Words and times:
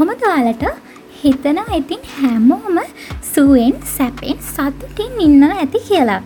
කොහොමද 0.00 0.22
ඔයාලට 0.26 0.62
හිතනවා 1.22 1.78
ඉතින් 1.78 2.04
හැමෝම 2.12 2.76
සුවෙන් 3.32 3.74
සැපෙන් 3.94 4.38
සතුටින් 4.46 5.18
ඉන්නව 5.26 5.50
ඇති 5.54 5.80
කියලා. 5.88 6.20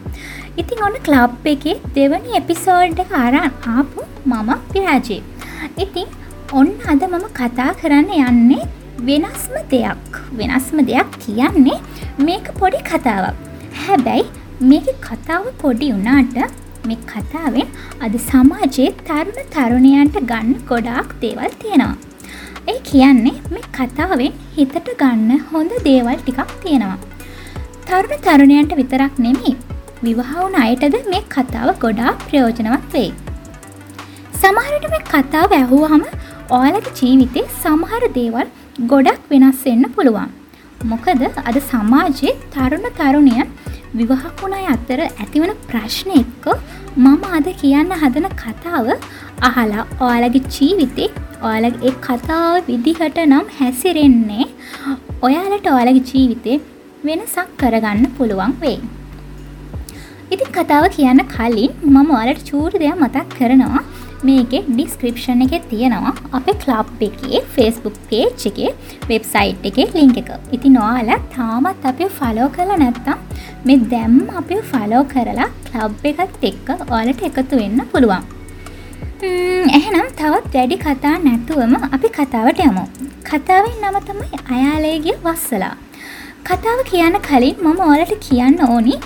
ඉතින් 0.60 0.82
ඔන්න 0.86 0.98
ක්ලබ් 1.06 1.48
එකේ 1.52 1.74
දෙවනි 1.96 2.36
එපිසෝඩ් 2.40 3.02
එක 3.04 3.14
අරන් 3.22 3.38
ආපු 3.74 4.04
මම 4.30 4.52
විරාජේ. 4.74 5.18
ඉතින් 5.84 6.06
ඔන්න 6.60 6.70
අද 6.92 7.02
මම 7.08 7.26
කතා 7.40 7.68
කරන්න 7.82 8.14
යන්නේ 8.28 8.70
වෙනස්ම 9.08 9.58
දෙයක් 9.74 10.22
වෙනස්ම 10.38 10.78
දෙයක් 10.92 11.18
කියන්නේ 11.26 11.78
මේක 12.28 12.54
පොඩි 12.62 12.86
කතාවක්. 12.92 13.36
හැබැයි 13.82 14.24
මේක 14.70 14.88
කතාව 15.10 15.52
පොඩි 15.64 15.92
වුණාට 15.94 16.58
මේ 16.88 17.02
කතාවෙන් 17.12 17.68
අද 18.06 18.18
සමාජයේ 18.30 18.90
තරුණ 19.06 19.46
තරුණයන්ට 19.54 20.24
ගන්න 20.32 20.58
ගොඩාක් 20.72 21.20
දේවල් 21.22 21.54
තියෙනවා. 21.62 22.13
ඒ 22.72 22.78
කියන්නේ 22.88 23.34
මේ 23.54 23.64
කතාවෙන් 23.78 24.36
හිතට 24.56 24.88
ගන්න 25.00 25.40
හොඳ 25.50 25.72
දේවල් 25.86 26.16
ටිකක් 26.20 26.52
තියෙනවා. 26.62 26.98
තරුණ 27.88 28.22
තරුණයන්ට 28.26 28.72
විතරක් 28.80 29.16
නෙමෙයි 29.24 29.52
විවාහවුන 30.06 30.56
අයටද 30.64 30.96
මේ 31.12 31.22
කතාව 31.34 31.68
ගොඩා 31.84 32.12
ප්‍රයෝජනවත් 32.26 32.86
වෙයි. 32.94 33.10
සමහරට 34.40 34.86
මේ 34.94 35.02
කතාව 35.12 35.56
ඇහුවහම 35.58 36.04
ඔයාලගේ 36.58 36.94
ජීවිතේ 37.00 37.44
සමහර 37.62 38.02
දේවල් 38.18 38.48
ගොඩක් 38.92 39.28
වෙනස් 39.32 39.60
වෙන්න 39.68 39.84
පුළුවන්. 39.96 40.30
මොකද 40.92 41.22
අද 41.48 41.58
සමාජයේ 41.70 42.34
තරුණ 42.54 42.88
තරුණියන් 43.00 43.52
විවාහකුණ 43.98 44.56
අය 44.60 44.66
අතර 44.74 45.00
ඇතිවන 45.04 45.52
ප්‍රශ්න 45.68 46.10
එක්ක 46.22 46.46
මම 47.04 47.22
අද 47.38 47.46
කියන්න 47.60 47.92
හදන 48.00 48.26
කතාව 48.42 48.88
අහලා 49.40 49.86
ඔයාලගේ 50.00 50.44
ජීවිතේ 50.56 51.08
ඔයාලගේ 51.42 51.90
ඒ 51.90 51.94
කතාව 52.06 52.54
විදිහට 52.68 53.18
නම් 53.26 53.46
හැසිරෙන්නේ 53.58 54.46
ඔයාලට 55.22 55.66
ඔයාලගේ 55.72 56.04
ජීවිතේ 56.10 56.60
වෙනසක් 57.04 57.50
කරගන්න 57.56 58.06
පුළුවන් 58.18 58.54
වෙයි. 58.62 58.78
ඉතින් 60.30 60.54
කතාව 60.56 60.86
කියන්න 60.96 61.24
කලින් 61.34 61.72
මම 61.84 62.14
ඔයාලට 62.18 62.48
චූරි 62.50 62.82
දෙයක් 62.82 62.96
මතක් 62.96 63.26
කරනවා 63.38 63.84
මේකේ 64.28 64.62
ඩිස්ක්‍රිප්ෂන් 64.68 65.44
එකේ 65.46 65.62
තියෙනවා 65.70 66.14
අපේ 66.32 66.56
ක්ලබ් 66.62 67.02
එකේ 67.08 67.40
ෆේස්බුක් 67.56 67.96
පේජ් 68.10 68.46
එකේ 68.50 68.70
වෙබ්සයිට් 69.10 69.66
එකේ 69.70 69.88
ලින්ක් 69.96 70.20
එක. 70.22 70.30
ඉතින් 70.52 70.78
ඔයාලා 70.84 71.20
තාමත් 71.36 71.88
අපිව 71.90 72.14
ෆලෝ 72.20 72.48
කරලා 72.56 72.78
නැත්නම් 72.84 73.18
මේ 73.66 73.82
දැම්ම 73.92 74.22
අපිව 74.42 74.62
ෆලෝ 74.72 75.02
කරලා 75.12 75.50
ක්ලබ් 75.68 76.08
එකත් 76.12 76.48
එක්ක 76.50 76.68
ඔයාලට 76.86 77.28
එකතු 77.30 77.60
වෙන්න 77.62 77.84
පුළුවන්. 77.92 78.33
එහෙනම් 79.78 80.06
තවත් 80.20 80.54
වැඩි 80.54 80.76
කතා 80.84 81.16
නැතුවම 81.26 81.74
අපි 81.96 82.08
කතාවට 82.18 82.60
යමු. 82.68 82.84
කතාවෙන් 83.30 83.76
නම 83.82 83.96
තමයි 84.08 84.40
අයාලේගේ 84.54 85.16
වස්සලා. 85.24 85.74
කතාව 86.48 86.80
කියන්න 86.90 87.18
කලින් 87.28 87.56
මම 87.64 87.80
ඔයාලට 87.88 88.14
කියන්න 88.26 88.58
ඕනි 88.68 88.96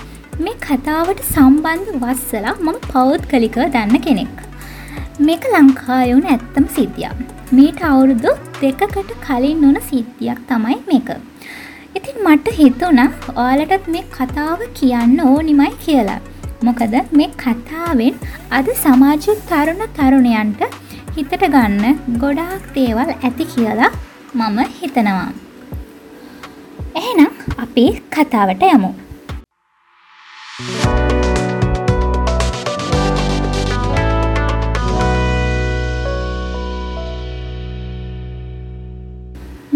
මේ 0.45 0.55
කතාවට 0.67 1.21
සම්බන්ධ 1.33 1.91
වස්සලා 2.03 2.55
මම 2.65 2.77
පෞද්ගලිකව 2.93 3.61
දන්න 3.75 4.05
කෙනෙක්. 4.07 4.35
මේක 5.27 5.45
ලංකායවුන 5.53 6.25
ඇත්තම 6.33 6.67
සිද්ධියක්. 6.77 7.17
මීට 7.57 7.81
අවුරුදු 7.91 8.33
දෙකකට 8.61 9.13
කලින් 9.27 9.61
වුන 9.65 9.77
සිද්ධියක් 9.89 10.41
තමයි 10.49 10.77
මේක. 10.89 11.09
ඉතින් 11.97 12.17
මට 12.25 12.57
හිතුණ 12.59 13.01
ඔයාලටත් 13.35 13.87
මේ 13.95 14.05
කතාව 14.17 14.67
කියන්න 14.79 15.17
ඕනිමයි 15.29 15.71
කියලා. 15.85 16.19
මොකද 16.67 16.95
මේ 17.19 17.29
කතාවෙන් 17.43 18.18
අද 18.57 18.69
සමාජය 18.83 19.33
තරුණ 19.49 19.81
තරුණයන්ට 19.97 20.61
හිතට 21.15 21.33
ගන්න 21.53 21.99
ගොඩාක් 22.21 22.63
දේවල් 22.77 23.09
ඇති 23.15 23.45
කියලා 23.51 23.89
මම 24.33 24.57
හිතනවා. 24.77 25.27
එහෙනම් 27.01 27.33
අපි 27.63 27.83
කතාවට 28.15 28.63
යමු. 28.69 28.89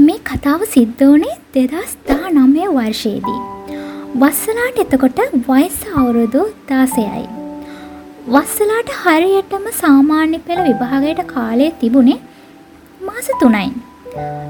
මේ 0.07 0.19
කතාව 0.31 0.65
සිද්ධ 0.73 1.05
වනේ 1.11 1.37
දෙදස් 1.53 1.95
දා 2.09 2.33
නමය 2.33 2.65
වර්ෂයේදී. 2.79 3.39
වස්සලාට 4.19 4.83
එතකොට 4.87 5.23
වයිස 5.47 5.79
අවුරුදු 5.95 6.43
දාසයයි. 6.67 7.42
වස්සලාට 8.25 8.89
හරියටම 8.97 9.65
සාමාන්‍ය 9.79 10.37
පෙළ 10.39 10.59
විභාගයට 10.67 11.21
කාලය 11.31 11.65
තිබුණේ 11.79 12.19
මාස 13.01 13.27
තුනයි. 13.41 13.65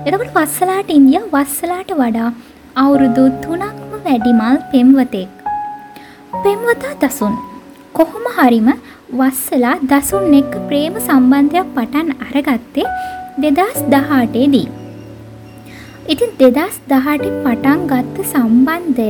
එතකොට 0.06 0.30
වස්සලාට 0.36 0.90
ඉන්දිය 0.98 1.22
වස්සලාට 1.34 1.94
වඩා 2.02 2.30
අවුරුදු 2.76 3.24
තුනක්ම 3.44 3.96
වැඩිමල් 4.06 4.58
පෙම්වතෙක්. 4.72 5.32
පෙම්වතා 6.44 6.94
දසුන්. 7.02 7.34
කොහොම 7.94 8.26
හරිම 8.38 8.70
වස්සලා 9.12 9.76
දසුන් 9.84 10.38
එක්ක 10.42 10.54
ප්‍රේම 10.70 11.02
සම්බන්ධයක් 11.02 11.74
පටන් 11.76 12.08
අරගත්තේ 12.26 12.88
දෙදස් 13.42 13.80
දහටේදී. 13.92 14.68
ඉතින් 16.06 16.32
දෙදස් 16.40 16.78
දහට 16.92 17.26
පටන් 17.44 17.80
ගත්ත 17.92 18.18
සම්බන්ධය 18.34 19.10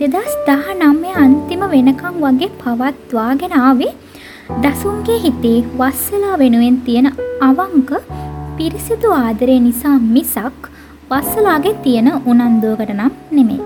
දෙදස් 0.00 0.34
දහ 0.46 0.68
නම්ය 0.80 1.10
අන්තිම 1.22 1.62
වෙනකං 1.72 2.14
වගේ 2.20 2.46
පවත්වාගෙන 2.60 3.54
ආවේ 3.56 3.90
දසුන්ගේ 4.64 5.18
හිතේ 5.24 5.58
වස්සලා 5.80 6.38
වෙනුවෙන් 6.42 6.76
තියෙන 6.86 7.08
අවංක 7.40 7.90
පිරිසිදු 8.56 9.10
ආදරය 9.16 9.56
නිසා 9.66 9.96
මිසක් 10.14 10.62
වස්සලාගේ 11.10 11.74
තියෙන 11.84 12.08
උනන්දුවකට 12.24 12.94
නම් 12.96 13.12
නෙමේ. 13.30 13.60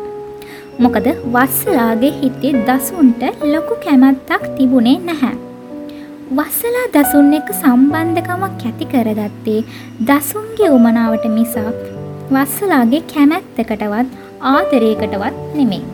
මොකද 0.82 1.08
වස්සලාගේ 1.34 2.12
හිතේ 2.18 2.52
දසුන්ට 2.68 3.22
ලොකු 3.52 3.76
කැමැත්තක් 3.86 4.44
තිබුණේ 4.56 4.98
නැහැ. 5.08 5.34
වස්සලා 6.36 6.86
දසුන් 6.94 7.32
එක 7.40 7.50
සම්බන්ධකමක් 7.60 8.62
ඇති 8.68 8.92
කරගත්තේ 8.92 9.60
දසුන්ගේ 10.08 10.74
උමනාවට 10.78 11.26
මිසක් 11.38 11.82
වස්සලාගේ 12.32 13.08
කැමැත්තකටවත් 13.12 14.08
ආදරයකටවත් 14.46 15.36
නෙමෙයි. 15.58 15.93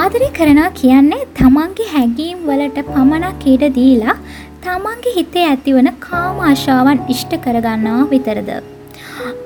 ආදරය 0.00 0.26
කරනා 0.36 0.70
කියන්නේ 0.80 1.24
තමන්ගේ 1.38 1.86
හැඟීම් 1.92 2.42
වලට 2.48 2.82
පමණක් 2.88 3.46
ඊට 3.52 3.64
දීලා 3.76 4.14
තමන්ගේ 4.64 5.14
හිතේ 5.16 5.46
ඇතිවන 5.52 5.88
කාම 6.04 6.36
ආශාවන් 6.48 7.00
ඉෂ්ට 7.14 7.32
කරගන්නවා 7.44 8.04
විතරද. 8.12 8.50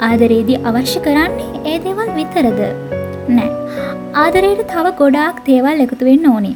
ආදරේදී 0.08 0.58
අවශ්‍ය 0.70 1.00
කරන්නේ 1.06 1.62
ඒ 1.70 1.78
දේවල් 1.86 2.10
විතරද. 2.18 2.60
නෑ. 3.36 3.50
ආදරයට 4.24 4.62
තව 4.74 4.94
ගොඩාක් 5.00 5.40
දේවල් 5.48 5.84
එකතු 5.86 6.10
වෙන්න 6.10 6.28
ඕනේ. 6.32 6.54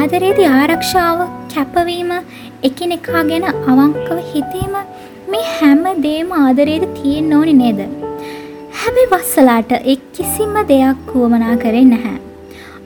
ආදරේදී 0.00 0.52
ආරක්ෂාව 0.58 1.24
කැපවීම 1.54 2.14
එකිනෙකා 2.70 3.24
ගැන 3.32 3.50
අවංකව 3.72 4.22
හිතීම 4.32 4.78
මේ 5.32 5.44
හැම 5.56 5.84
දේම 6.06 6.38
ආදරේද 6.44 6.88
තියෙන්න 7.00 7.36
ඕනි 7.40 7.58
නේද. 7.64 7.84
හැබැයි 8.80 9.12
වස්සලාට 9.12 9.76
එක් 9.94 10.08
කිසිම 10.16 10.56
දෙයක් 10.72 11.12
වුවමනා 11.12 11.60
කරේ 11.64 11.86
නැහැ. 11.92 12.27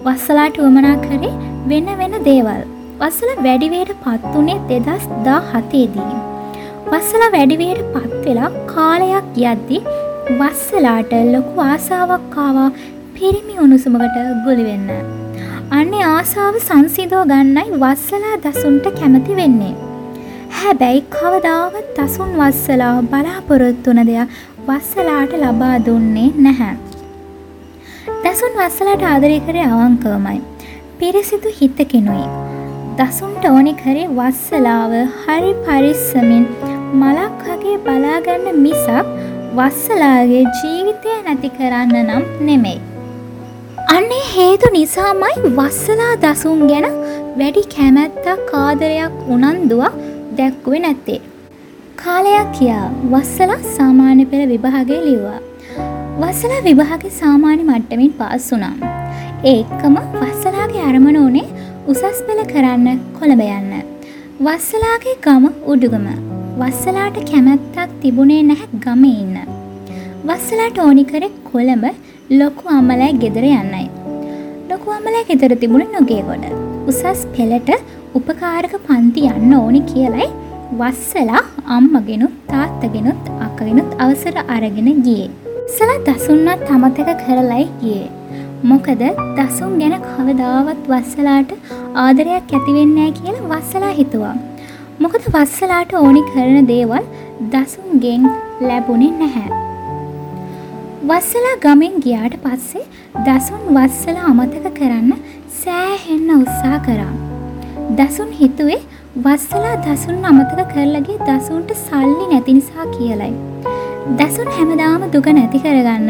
වස්සලාට 0.07 0.57
වුවමනා 0.59 0.97
කරේ 1.03 1.33
වෙන 1.71 1.89
වෙන 1.99 2.15
දේවල්. 2.29 2.63
වස්සල 3.01 3.31
වැඩිවයට 3.47 3.93
පත් 4.05 4.33
වනේ 4.35 4.59
දෙදස් 4.71 5.05
දා 5.27 5.41
හතේදී. 5.51 6.09
වස්සල 6.91 7.25
වැඩිවයට 7.35 7.83
පත් 7.95 8.23
වෙලා 8.25 8.51
කාලයක් 8.73 9.39
යද්දි 9.43 9.79
වස්සලාට 10.41 11.13
ලොකු 11.35 11.65
ආසාවක්කාවා 11.67 12.69
පිරිමි 13.17 13.57
උණුසුමකට 13.65 14.19
ගුලිවෙන්න. 14.45 14.91
අන්නේ 15.71 16.05
ආසාාව 16.09 16.59
සංසිදෝ 16.61 17.25
ගන්නයි 17.25 17.81
වස්සලා 17.83 18.37
දසුන්ට 18.45 18.87
කැමති 19.01 19.41
වෙන්නේ. 19.41 19.75
හැබැයි 20.53 21.05
කවදාවත් 21.11 21.93
දසුන් 21.99 22.33
වස්සලා 22.41 22.95
බලාපොරොත්තුන 23.13 24.07
දෙයක් 24.09 24.41
වස්සලාට 24.69 25.39
ලබා 25.43 25.77
දුන්නේ 25.87 26.31
නැහැ. 26.39 26.92
දසුන් 28.33 28.55
වස්සලාට 28.59 29.03
ආදරය 29.05 29.39
කරේ 29.47 29.65
අවංකවමයි. 29.69 30.39
පිරිසිදු 30.99 31.51
හිතකෙනුයි. 31.57 32.27
දසුන්ට 32.99 33.45
ඕනි 33.49 33.73
කරේ 33.81 34.07
වස්සලාව 34.19 34.93
හරි 35.25 35.51
පරිස්සමින් 35.65 36.47
මලක් 37.01 37.43
වගේ 37.49 37.75
බලාගන්න 37.87 38.63
මිසක් 38.65 39.11
වස්සලාගේ 39.59 40.45
ජීවිතය 40.57 41.19
නැති 41.27 41.53
කරන්න 41.59 41.95
නම් 42.07 42.25
නෙමෙයි. 42.49 42.81
අන්නේ 43.97 44.25
හේතු 44.31 44.73
නිසාමයි 44.79 45.55
වස්සලා 45.61 46.11
දසුන් 46.25 46.67
ගැන 46.73 46.89
වැඩි 47.39 47.69
කැමැත්තක් 47.77 48.51
කාදරයක් 48.51 49.23
උනන්දුවක් 49.37 50.03
දැක්කුවේ 50.41 50.85
නැත්තේ. 50.87 51.23
කාලයක් 52.03 52.53
කියා 52.59 52.85
වස්සලා 53.15 53.63
සාමාන්‍ය 53.79 54.31
පෙළ 54.33 54.51
විභාගය 54.53 55.01
ලිව්වා. 55.09 55.41
වස්සලා 56.23 56.59
විභාග 56.67 57.05
සාමාන්‍ය 57.21 57.63
මට්ටමින් 57.69 58.11
පාස් 58.19 58.45
වුනම්. 58.53 58.75
ඒ 59.51 59.55
එක්කම 59.61 59.95
වස්සලාගේ 60.21 60.83
අරමණ 60.89 61.19
වනේ 61.23 61.47
උසස් 61.93 62.19
පෙළ 62.27 62.43
කරන්න 62.51 63.01
කොළඹ 63.17 63.43
යන්න. 63.47 63.73
වස්සලාගේ 64.47 65.15
ගම 65.27 65.45
උඩුගම 65.73 66.07
වස්සලාට 66.61 67.19
කැමැත්තක් 67.31 67.97
තිබුණේ 68.03 68.43
නැහැ 68.51 68.81
ගමේ 68.85 69.17
ඉන්න. 69.25 69.39
වස්සලාට 70.29 70.79
ඕනි 70.87 71.05
කරේ 71.13 71.33
කොළඹ 71.51 71.87
ලොකු 72.41 72.75
අම්මලෑ 72.79 73.11
ගෙදර 73.25 73.47
යන්නයි. 73.51 73.85
ලොකු 74.71 74.97
අම්මලෑ 74.99 75.27
ගෙදර 75.31 75.55
තිබුණ 75.65 75.95
නොගේ 75.99 76.23
ගොඩ. 76.31 76.47
උසස් 76.91 77.23
පෙළට 77.37 77.73
උපකාරක 78.21 78.75
පන්ති 78.89 79.31
යන්න 79.35 79.55
ඕනි 79.63 79.83
කියලයි 79.93 80.29
වස්සලා 80.81 81.45
අම්මගෙනුත් 81.79 82.37
තාත්තගෙනුත් 82.53 83.33
අක්කගෙනුත් 83.47 83.91
අවසර 84.07 84.37
අරගෙන 84.57 84.91
ගියේ. 85.09 85.31
සලා 85.75 85.99
දසුන්නත් 86.07 86.71
අමතක 86.75 87.11
කරලයි 87.21 87.65
ගියේ. 87.81 88.09
මොකද 88.63 89.03
දසුන් 89.39 89.73
ගැන 89.81 89.95
කවදාවත් 90.07 90.83
වස්සලාට 90.91 91.53
ආදරයක් 92.03 92.53
ඇතිවෙන්නෑ 92.57 93.13
කියලා 93.19 93.49
වස්සලා 93.53 93.93
හිතුවා. 93.99 94.35
මොකද 95.03 95.25
වස්සලාට 95.35 95.93
ඕනි 96.01 96.23
කරන 96.31 96.69
දේවල් 96.73 97.05
දසුන්ගෙන් 97.53 98.27
ලැබුණේ 98.61 99.13
නැහැ. 99.21 99.61
වස්සලා 101.11 101.55
ගමෙන් 101.65 101.97
ගියාට 102.05 102.37
පස්සේ 102.45 102.85
දසුන් 103.27 103.65
වස්සලා 103.77 104.27
අමතක 104.33 104.69
කරන්න 104.79 105.13
සෑහෙන්න 105.63 106.29
උත්සා 106.37 106.79
කරා. 106.87 107.15
දසුන් 107.99 108.31
හිතුවේ 108.41 108.83
වස්සලා 109.19 109.77
දසුන් 109.87 110.25
අමතක 110.25 110.61
කරලගේ 110.75 111.19
දසුන්ට 111.29 111.75
සල්ලි 111.81 112.27
නැති 112.27 112.59
නිසා 112.59 112.87
කියලයි. 112.95 113.33
දසුන් 114.03 114.49
හැමදාම 114.51 115.03
දුක 115.13 115.27
නැති 115.29 115.59
කරගන්න 115.65 116.09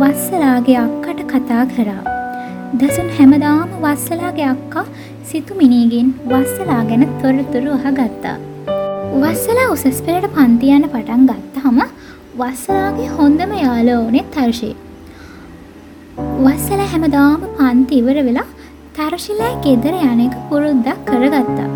වස්සලාගේ 0.00 0.76
අක්කට 0.78 1.18
කතා 1.32 1.64
කරා. 1.66 2.04
දසුන් 2.80 3.08
හැමදාම 3.18 3.68
වස්සලාගේ 3.82 4.46
අක්කා 4.46 4.84
සිතුමිනීගෙන් 5.22 6.08
වස්සලා 6.24 6.80
ගැන 6.88 7.04
තොරතුරු 7.20 7.74
අහගත්තා. 7.80 8.36
වස්සලා 9.16 9.66
උසස් 9.74 10.00
පෙළට 10.06 10.30
පන්තියන්න 10.36 10.88
පටන් 10.88 11.26
ගත්තහම 11.30 11.82
වස්සලාගේ 12.40 13.10
හොඳම 13.18 13.52
යාලෝනේ 13.58 14.24
තර්ශී. 14.30 14.74
වස්සල 16.40 16.82
හැමදාම 16.92 17.44
පන්ති 17.58 18.00
ඉවර 18.00 18.18
වෙලා 18.28 18.48
තරශිලෑ 18.96 19.60
ගෙදර 19.66 19.94
යනෙක 20.02 20.34
පුරුද්දක් 20.48 21.04
කරගත්තා. 21.10 21.70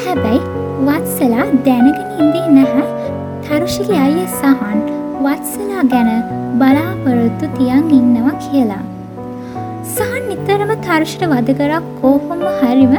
හැබැයි 0.00 0.42
වත්සලා 0.86 1.46
දැනගෙන 1.66 2.08
ඉදී 2.20 2.48
නැහැ 2.56 3.17
තරුෂිගේ 3.48 3.98
අය 4.06 4.16
සහන් 4.38 4.80
වත්සලා 5.24 5.82
ගැන 5.92 6.08
බලාපොරොත්තු 6.60 7.46
තියන් 7.58 7.84
ඉන්නවා 7.98 8.34
කියලා. 8.44 8.82
සහන් 9.92 10.22
නිතරම 10.30 10.72
තර්ෂට 10.86 11.22
වදකරක් 11.32 11.86
කෝහොම 12.00 12.42
හරිම 12.58 12.94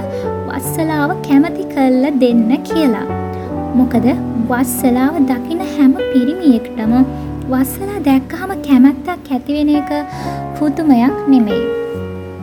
වස්සලාව 0.50 1.12
කැමති 1.28 1.66
කල්ල 1.74 2.06
දෙන්න 2.24 2.50
කියලා. 2.70 3.08
මොකද 3.80 4.08
වස්සලාව 4.52 5.20
දකින 5.32 5.62
හැම 5.74 5.94
පිරිමියෙක්ටම 6.14 6.96
වස්සලා 7.52 8.00
දැක්කහම 8.08 8.54
කැමැත්තක් 8.68 9.30
ඇතිවෙන 9.36 9.70
එක 9.82 9.92
පුදුමයක් 10.58 11.20
නෙමෙයි. 11.34 11.68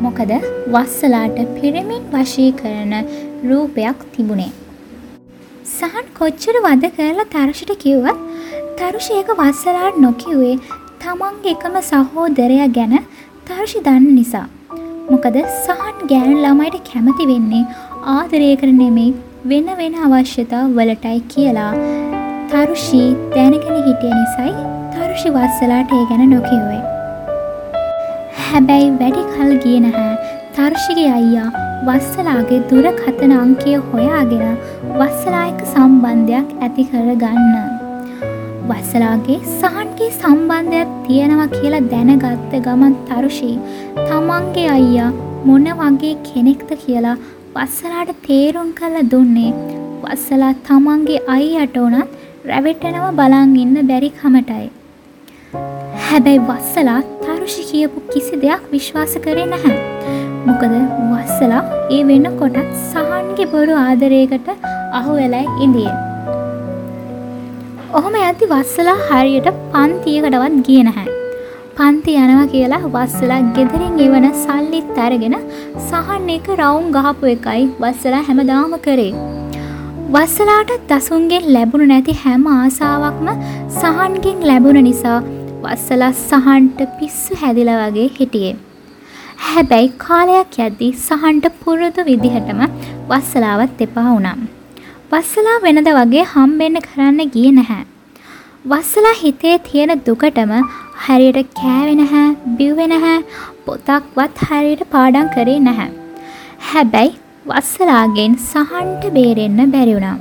මොකද 0.05 0.32
වස්සලාට 0.76 1.43
පිරමින් 1.58 2.06
වශී 2.14 2.53
කරන 2.62 2.94
රූපයක් 3.50 4.06
තිබුණේ. 4.14 4.66
සහන් 5.67 6.11
කොච්චර 6.19 6.57
වද 6.65 6.89
කරලා 6.97 7.31
තරෂට 7.33 7.73
කිව්වත් 7.83 8.19
තරුෂයක 8.79 9.31
වස්සලාට 9.41 9.97
නොකිව්වේ 10.05 10.53
තමන්ගේ 11.03 11.55
එකම 11.55 11.77
සහෝදරය 11.89 12.59
ගැන 12.77 12.95
තර්ෂි 13.49 13.81
දන්න 13.87 14.07
නිසා. 14.19 14.45
මොකද 15.11 15.39
සහන් 15.57 15.99
ගෑන් 16.13 16.39
ළමයිට 16.45 16.79
කැමති 16.91 17.27
වෙන්නේ 17.33 17.65
ආදරය 18.15 18.53
කර 18.63 18.71
නෙමෙයි 18.79 19.11
වෙන 19.53 19.69
වෙන 19.81 19.99
අවශ්‍යතා 20.07 20.63
වලටයි 20.79 21.21
කියලා 21.35 21.73
තරුෂී 22.51 23.09
දැනගෙන 23.37 23.85
හිටිය 23.87 24.15
නිසයි 24.15 24.57
තරුෂි 24.95 25.37
වස්සලාට 25.37 25.97
ඒ 25.99 26.05
ගැන 26.11 26.27
නොකිව්වේ. 26.35 26.83
හැබැයි 28.47 28.91
වැඩි 29.01 29.31
කල් 29.35 29.55
ගිය 29.65 29.79
නැහැ 29.85 30.15
තර්ෂිගේ 30.57 31.13
අයියා 31.19 31.66
වස්සලාගේ 31.84 32.61
දුරකථන 32.70 33.32
අංකය 33.38 33.73
හොයාගෙන 33.88 34.56
වස්සලායක 35.00 35.58
සම්බන්ධයක් 35.73 36.49
ඇති 36.67 36.84
කර 36.90 37.08
ගන්න. 37.23 37.55
වස්සලාගේ 38.70 39.38
සහන්ගේ 39.61 40.11
සම්බන්ධයක් 40.20 40.93
තියෙනවා 41.06 41.49
කියලා 41.55 41.82
දැනගත්ත 41.93 42.55
ගමන් 42.67 42.94
තරුෂී 43.08 43.56
තමන්ගේ 43.99 44.69
අයියා 44.76 45.11
මොන 45.49 45.67
වගේ 45.81 46.14
කෙනෙක්ද 46.28 46.70
කියලා 46.84 47.17
වස්සලාට 47.56 48.14
තේරුම් 48.26 48.70
කළ 48.79 48.96
දුන්නේ 49.12 49.52
වස්සලා 50.05 50.55
තමන්ගේ 50.69 51.20
අයියට 51.37 51.76
වනත් 51.82 52.08
රැවෙටෙනව 52.50 53.06
බලන් 53.20 53.52
ඉන්න 53.64 53.76
බැරි 53.90 54.11
කමටයි. 54.20 54.67
හැබැයි 56.06 56.46
වස්සලා 56.49 57.00
තරුෂි 57.22 57.69
කියපු 57.70 58.08
කිසි 58.12 58.43
දෙයක් 58.46 58.72
විශ්වාස 58.72 59.14
කරේ 59.26 59.46
නැහැ. 59.52 59.95
මොකද 60.48 60.75
වස්සලා 61.12 61.62
ඒ 61.96 62.02
වෙන 62.08 62.26
කොටත් 62.40 62.75
සහන්ගේ 62.90 63.46
බොරු 63.54 63.75
ආදරයකට 63.84 64.48
අහු 64.98 65.12
වෙලයි 65.20 65.44
ඉදිය. 65.66 65.93
ඔහොම 67.98 68.16
ඇති 68.22 68.50
වස්සලා 68.52 68.96
හරියට 69.08 69.48
පන්තියකටවත් 69.72 70.58
ගිය 70.66 70.82
නැහැ. 70.88 71.14
පන්ති 71.78 72.12
යනවා 72.25 72.46
කියලා 72.52 72.82
වස්සලා 72.94 73.40
ගෙදරින් 73.56 73.96
එවන 74.04 74.26
සල්ලිත් 74.43 75.00
අරගෙන 75.06 75.37
සහන් 75.88 76.28
එක 76.37 76.46
රවුම් 76.60 76.87
ගහපු 76.96 77.32
එකයි 77.34 77.64
වස්සලා 77.82 78.22
හැමදාම 78.28 78.76
කරේ. 78.87 79.12
වස්සලාට 80.14 80.72
දසුන්ගෙන් 80.93 81.50
ලැබුණු 81.56 81.88
නැති 81.93 82.14
හැම 82.22 82.46
ආසාවක්ම 82.52 83.28
සහන්ගෙන් 83.81 84.46
ලැබුණ 84.50 84.81
නිසා 84.88 85.19
වස්සලා 85.64 86.12
සහන්ට 86.22 86.81
පිස්සු 87.00 87.43
හැදිල 87.43 87.72
වගේ 87.82 88.08
හිටියේ. 88.19 88.54
හැබැයි 89.38 89.88
කාලයක් 90.05 90.56
යද්දී 90.67 90.93
සහන්ට 91.06 91.47
පුරුදු 91.62 92.03
විදිහටම 92.09 92.61
වස්සලාවත් 93.11 93.83
එපා 93.87 94.06
වුනම්. 94.09 94.41
වස්සලා 95.12 95.59
වෙනද 95.65 95.91
වගේ 95.99 96.25
හම්බෙන්න 96.33 96.79
කරන්න 96.87 97.21
ගිය 97.35 97.50
නැහැ. 97.59 97.85
වස්සලා 98.65 99.15
හිතේ 99.23 99.56
තියෙන 99.67 99.93
දුකටම 100.06 100.53
හරියට 101.05 101.53
කෑවෙ 101.60 101.94
නැහැ 102.01 102.25
බිව්වෙ 102.58 102.87
නැහැ 102.93 103.19
පොතක්වත් 103.67 104.43
හරියට 104.49 104.82
පාඩම් 104.94 105.29
කරේ 105.37 105.60
නැහැ. 105.67 105.91
හැබැයි 106.70 107.13
වස්සලාගෙන් 107.51 108.34
සහන්ට 108.49 109.05
බේරෙන්න 109.17 109.72
බැරිවුණා. 109.77 110.17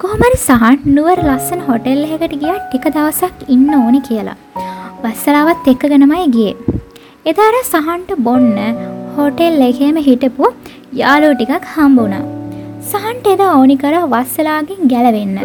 කොහොමරි 0.00 0.38
සහන් 0.38 0.78
නුවර 0.96 1.18
ලස්සන 1.26 1.66
හොටෙල් 1.68 2.00
එකට 2.14 2.38
ගියා 2.42 2.60
ටික 2.62 2.88
දවසක් 2.96 3.50
ඉන්න 3.56 3.68
ඕනි 3.80 4.02
කියලා. 4.08 4.38
වස්සලාවත් 5.04 5.70
එක්කගෙනමයි 5.74 6.26
ගියේ. 6.38 6.73
එදාර 7.30 7.54
සහන්ට 7.60 8.10
බොන්න 8.24 8.48
හොටෙල් 9.14 9.62
එකේම 9.66 9.98
හිටපු 10.06 10.46
යාළුවෝ 11.00 11.36
ටිකක් 11.36 11.68
හම්බුණා. 11.74 12.24
සහන්ට 12.90 13.28
එදා 13.34 13.52
ඕනි 13.58 13.76
කර 13.82 13.94
වස්සලාගෙන් 14.14 14.90
ගැලවෙන්න. 14.92 15.38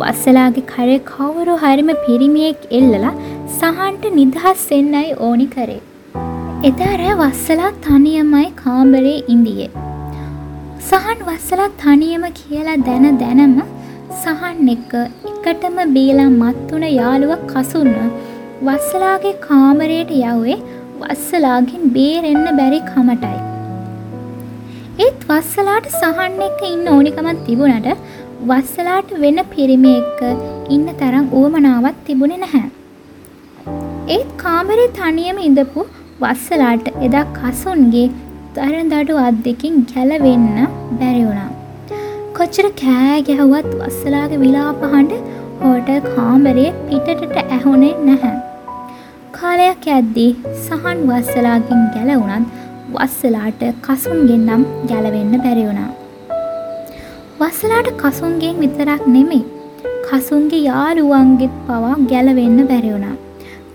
වස්සලාගේ 0.00 0.68
කරේ 0.72 1.00
කවුරු 1.08 1.54
හරිම 1.62 1.90
පිරිමියෙක් 2.04 2.60
එල්ලලා 2.78 3.14
සහන්ට 3.56 4.04
නිදහස් 4.18 4.62
වෙන්නයි 4.70 5.10
ඕනි 5.28 5.46
කරේ. 5.54 5.80
එදා 6.70 6.92
රෑ 7.00 7.16
වස්සලා 7.22 7.72
තනියමයි 7.86 8.44
කාමරේ 8.62 9.16
ඉඳියේ. 9.34 9.70
සහන් 10.88 11.26
වස්සලා 11.30 11.68
තනියම 11.82 12.28
කියලා 12.38 12.78
දැන 12.90 13.18
දැනම 13.24 13.58
සහන් 14.22 14.70
එක්ක 14.76 14.94
එකටම 15.32 15.82
බීලා 15.96 16.30
මත්තුන 16.38 16.86
යාළුව 17.00 17.34
කසුන්න 17.52 17.98
වස්සලාගේ 18.66 19.36
කාමරයට 19.46 20.16
යව්වේ 20.20 20.58
වස්සලාගෙන් 21.04 21.82
බේරෙන්න 21.96 22.46
බැරි 22.60 22.80
කමටයි. 22.90 23.38
ඒත් 25.04 25.24
වස්සලාට 25.30 25.86
සහන් 26.00 26.36
එක්ක 26.48 26.60
ඉන්න 26.72 26.86
ඕනිකමත් 26.92 27.40
තිබුණට 27.46 27.88
වස්සලාට 28.50 29.10
වෙන 29.22 29.40
පිරිමි 29.52 29.94
එක්ක 30.00 30.22
ඉන්න 30.76 30.86
තරම් 31.00 31.26
උවමනාවක් 31.40 31.98
තිබුණේ 32.06 32.42
නැහැ. 32.44 32.64
ඒත් 34.16 34.30
කාමරේ 34.44 34.88
තනියම 34.98 35.40
ඉඳපු 35.48 35.86
වස්සලාට 36.22 36.88
එදා 37.06 37.26
කසුන්ගේ 37.38 38.06
දරදඩු 38.56 39.20
අත් 39.26 39.42
දෙකින් 39.46 39.76
ගැලවෙන්න 39.92 40.48
බැරි 41.00 41.22
වුණා. 41.28 41.50
කොච්චර 42.38 42.66
කෑ 42.82 43.20
ගැහුවත් 43.28 43.70
වස්සලාගේ 43.82 44.42
විලාපහඬ 44.44 45.14
හෝටල් 45.60 46.10
කාමරයේ 46.14 46.74
පිටටට 46.88 47.38
ඇහුනේ 47.44 47.94
නැහැ. 48.08 48.53
කාලයක් 49.36 49.86
ඇද්දී 49.92 50.30
සහන් 50.64 50.98
වස්සලාගෙන් 51.08 51.80
ගැලවුණත් 51.94 52.50
වස්සලාට 52.94 53.62
කසුන්ගෙන් 53.86 54.42
නම් 54.48 54.62
ගැලවෙන්න 54.90 55.32
බැරි 55.44 55.64
වුණා. 55.68 55.90
වස්සලාට 57.40 57.88
කසුන්ගෙන් 58.02 58.60
විතරක් 58.62 59.02
නෙමෙයි 59.14 59.40
කසුන්ගේ 60.06 60.60
යාළුවන්ගෙත් 60.68 61.56
පවා 61.66 61.94
ගැලවෙන්න 62.12 62.60
බැරි 62.70 62.92
වුණා. 62.94 63.16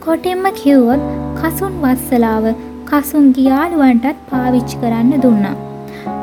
කොටින්ම 0.06 0.46
කිව්වොත් 0.62 1.04
කසුන් 1.42 1.76
වස්සලාව 1.84 2.48
කසුන් 2.92 3.28
ගියාළුවන්ටත් 3.38 4.24
පාවිච්චි 4.32 4.80
කරන්න 4.84 5.22
දුන්නා. 5.26 5.58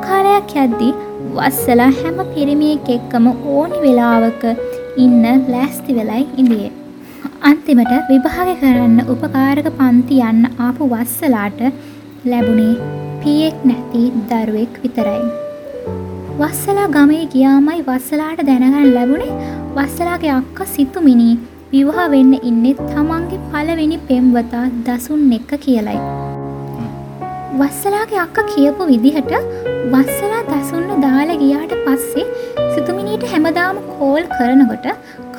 කාලයක් 0.06 0.56
යද්දී 0.64 0.94
වස්සලා 1.36 1.92
හැම 2.00 2.18
පිරිමියෙක් 2.32 2.90
එක්කම 2.96 3.28
ඕනි 3.56 3.84
වෙලාවක 3.86 4.42
ඉන්න 5.04 5.22
ලෑස්ති 5.54 6.00
වෙලයි 6.00 6.26
ඉඳියේ. 6.42 6.85
අන්තිමට 7.48 7.92
විභාග 8.08 8.48
කරන්න 8.60 9.00
උපකාරක 9.12 9.66
පන්ති 9.78 10.16
යන්න 10.28 10.46
ආපු 10.66 10.86
වස්සලාට 10.92 11.60
ලැබුණේ 12.30 12.72
පියෙක් 13.22 13.58
නැති 13.68 14.02
දරුවෙක් 14.30 14.72
විතරයි. 14.82 15.20
වස්සලා 16.40 16.86
ගමේ 16.96 17.20
ගියාමයි 17.34 17.84
වස්සලාට 17.88 18.40
දැනගන්න 18.48 18.88
ලැබුණේ 18.96 19.36
වස්සලාගේ 19.76 20.32
අක්ක 20.38 20.58
සිතුමිනී 20.72 21.34
විවාහ 21.72 22.08
වෙන්න 22.14 22.32
ඉන්නේ 22.50 22.74
තමන්ගේ 22.80 23.42
පළවෙනි 23.52 23.98
පෙම්වතා 24.08 24.64
දසුන් 24.86 25.22
එක්ක 25.38 25.52
කියලයි. 25.66 26.00
වස්සලාගේ 27.60 28.22
අක්ක 28.24 28.40
කියපු 28.54 28.88
විදිහට 28.90 29.34
වස්සලා 29.92 30.42
දසුන්න 30.50 31.04
දාලා 31.04 31.38
ගියාට 31.44 31.76
පස්සේ 31.84 32.26
සිතුමිනීට 32.74 33.30
හැමදාම 33.32 33.78
කෝල් 33.92 34.24
කරනකොට 34.34 34.86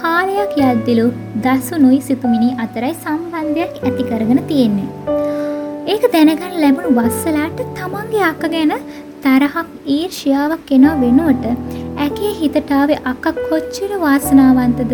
කාලයක් 0.01 0.54
යද්දිලු 0.66 1.06
දසුනුයි 1.46 2.00
සිතුමිනී 2.08 2.54
අතරයි 2.63 2.94
සම්බන්ධයක් 3.04 3.74
ඇති 3.88 4.04
කරගෙන 4.10 4.42
තියෙන්නේ. 4.50 4.89
ඒක 5.94 6.04
දැනගන්න 6.13 6.58
ලැබුණු 6.63 6.92
වස්සලාට 6.98 7.60
තමන්ගේ 7.77 8.24
අක්ක 8.30 8.44
ගැන 8.54 8.74
තරහක් 9.24 9.68
ඊර්ෂ්‍යාවක් 9.96 10.72
එනවා 10.77 10.96
වෙනුවට 11.04 11.46
ඇගේ 12.06 12.34
හිතටාවේ 12.42 13.00
අක්ක 13.12 13.25
කොච්චර 13.50 13.92
වාසනාවන්තද 14.06 14.94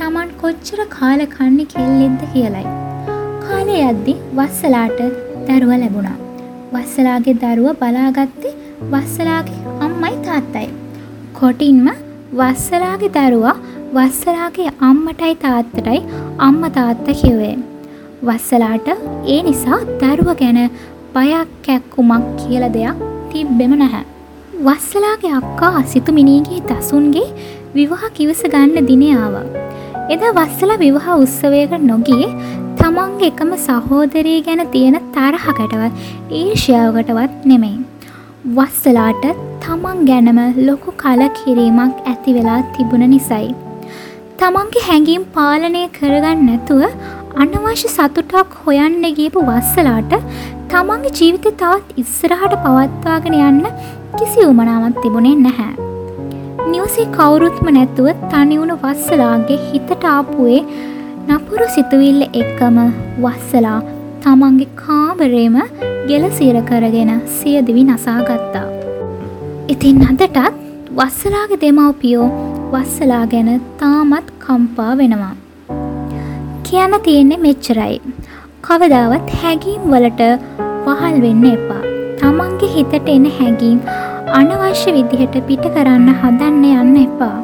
තමන් 0.00 0.34
කොච්චර 0.42 0.80
කාල 0.96 1.26
කන්නේ 1.36 1.70
කෙල්ලෙද්ද 1.74 2.22
කියලයි. 2.32 2.64
කාලය 3.46 3.76
යද්දි 3.90 4.14
වස්සලාට 4.38 5.00
දරුව 5.48 5.72
ලැබුණා. 5.82 6.16
වස්සලාගේ 6.74 7.38
දරුව 7.44 7.70
බලාගත්තේ 7.82 8.56
වස්සලාගේ 8.92 9.60
අම්මයි 9.86 10.16
තාත්තයි. 10.26 10.68
කොටින්ම 11.38 11.88
වස්සලාගේ 12.40 13.14
දරුවා 13.16 13.56
වස්සලාගේ 13.94 14.70
අම්මටයි 14.80 15.34
තාත්තටයි 15.42 15.98
අම්ම 16.38 16.62
තාත්ත 16.76 17.08
කිව්වේ. 17.20 17.54
වස්සලාට 18.22 18.88
ඒ 19.26 19.40
නිසා 19.48 19.78
දරුව 20.00 20.30
ගැන 20.40 20.58
බයක් 21.14 21.50
කැක්කුමක් 21.66 22.24
කියල 22.40 22.64
දෙයක් 22.76 23.02
තිබ්බෙම 23.32 23.74
නැහැ. 23.82 24.02
වස්සලාගේ 24.66 25.32
අක්කා 25.40 25.82
සිතුමිනීගේ 25.92 26.60
දසුන්ගේ 26.70 27.26
විවාහ 27.74 28.10
කිවස 28.18 28.42
ගන්න 28.54 28.88
දිනේ 28.90 29.14
ආවා. 29.16 29.46
එදා 30.14 30.32
වස්සලා 30.38 30.80
විවාහ 30.84 31.16
උත්සවයක 31.16 31.74
නොගියේ 31.90 32.30
තමන්ගේ 32.80 33.30
එකම 33.32 33.52
සහෝදරී 33.66 34.38
ගැන 34.48 34.62
තියෙන 34.72 34.96
තරහකටවත් 35.16 35.92
ඊර්ෂ්‍යාවකටවත් 36.40 37.46
නෙමෙයි. 37.52 37.76
වස්සලාට 38.56 39.28
තමන් 39.64 40.00
ගැනම 40.10 40.40
ලොකු 40.68 40.96
කලකිරීමක් 41.04 42.08
ඇති 42.12 42.36
වෙලා 42.38 42.58
තිබුණ 42.74 43.06
නිසයි. 43.14 43.63
තමන්ගේ 44.40 44.82
හැඟීම් 44.86 45.24
පාලනය 45.34 45.82
කරගන්න 45.96 46.40
නැතුව 46.46 46.82
අනවශ්‍ය 47.42 47.88
සතුටක් 47.92 48.54
හොයන්න 48.62 49.04
ගියපු 49.18 49.40
වස්සලාට 49.48 50.14
තමන්ගේ 50.72 51.12
ජීවිත 51.18 51.46
තවත් 51.60 51.98
ඉස්සරහට 52.02 52.54
පවත්වාගෙන 52.64 53.36
යන්න 53.40 53.68
කිසි 54.16 54.40
උමනාවක් 54.46 54.98
තිබුණේ 55.02 55.36
නැහැ. 55.44 55.70
නිවසේ 56.72 57.06
කවුරුත්ම 57.16 57.68
නැතුව 57.76 58.08
තනිවුණු 58.32 58.76
වස්සලාගේ 58.84 59.60
හිතට 59.68 60.08
ආපුයේ 60.14 60.62
නපුරු 61.28 61.68
සිතුවිල්ල 61.76 62.24
එක්කම 62.40 62.80
වස්සලා 63.24 63.78
තමන්ගේ 64.24 64.74
කාමරේම 64.82 65.60
ගෙලසිර 66.10 66.58
කරගෙන 66.70 67.12
සියදිවි 67.36 67.84
නසාගත්තා. 67.90 68.66
ඉතින් 69.74 70.02
අදටත් 70.10 70.42
වස්සලාගේ 70.98 71.62
දෙමව්පියෝ 71.62 72.28
වස්සලා 72.74 73.24
ගැන 73.32 73.50
තාමත් 73.80 74.28
කම්පා 74.44 74.92
වෙනවා. 75.00 75.34
කියන්න 76.66 76.94
තියෙන්නේ 77.06 77.42
මෙච්චරයි. 77.46 77.96
කවදාවත් 78.66 79.34
හැඟීම් 79.40 79.82
වලට 79.92 80.22
වහල් 80.86 81.16
වෙන්න 81.24 81.44
එපා. 81.54 81.82
තමන්ගේ 82.20 82.70
හිතට 82.76 83.10
එන 83.14 83.26
හැඟීම් 83.38 83.78
අනවශ්‍ය 84.38 84.94
විදිහට 84.96 85.36
පිට 85.48 85.66
කරන්න 85.74 86.08
හදන්න 86.22 86.64
යන්න 86.82 86.96
එපා. 87.02 87.36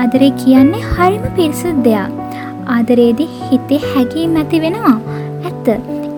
ආදරේ 0.00 0.32
කියන්නේ 0.42 0.82
හරිම 0.92 1.24
පිරිසිදු 1.38 1.84
දෙයක්. 1.86 2.10
ආදරේදී 2.74 3.30
හිතේ 3.46 3.80
හැඟීම් 3.92 4.36
ඇති 4.42 4.62
වෙනවා. 4.64 4.98
ඇත්ත. 5.48 5.70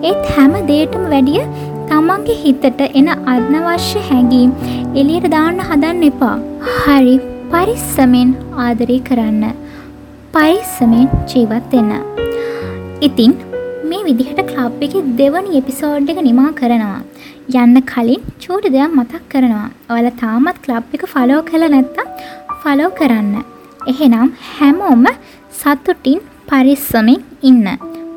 ඒත් 0.09 0.25
හැම 0.35 0.57
දෙයකටම 0.71 1.05
වැඩිය 1.13 1.45
තමන්ගේ 1.91 2.41
හිතට 2.43 2.83
එන 2.99 3.07
අනවශ්‍ය 3.35 4.03
හැඟීම් 4.09 4.51
එළියට 4.99 5.31
දාන්න 5.37 5.63
හදන්න 5.69 6.03
එපා. 6.11 6.35
හරි 6.81 7.15
පරිස්සමෙන් 7.55 8.29
ආදරය 8.63 8.95
කරන්න. 9.07 9.43
පරිස්සමෙන් 10.33 11.05
ජීවත් 11.31 11.73
වෙන්න. 11.73 11.91
ඉතින් 13.07 13.31
මේ 13.89 14.01
විදිහට 14.07 14.41
ක්ලබ් 14.49 14.81
එක 14.87 14.95
දෙවනි 15.19 15.59
එපිසෝඩ් 15.61 16.11
එක 16.13 16.19
නිමා 16.27 16.51
කරනවා. 16.59 16.99
යන්න 17.61 17.77
කලින් 17.91 18.25
චූටි 18.43 18.73
දෙයක් 18.75 18.97
මතක් 18.99 19.23
කරනවා. 19.33 19.67
ඔයාලා 19.91 20.19
තාමත් 20.23 20.59
ක්ලබ් 20.65 20.97
එක 20.97 21.05
ෆලෝ 21.13 21.41
කළා 21.49 21.73
නැත්නම් 21.75 22.11
ෆලෝ 22.61 22.91
කරන්න. 22.99 23.33
එහෙනම් 23.91 24.29
හැමෝම 24.51 25.07
සතුටින් 25.61 26.19
පරිස්සමින් 26.49 27.21
ඉන්න. 27.51 27.67